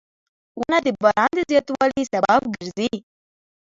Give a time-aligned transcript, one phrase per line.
[0.59, 2.91] •ونه د باران د زیاتوالي سبب ګرځي.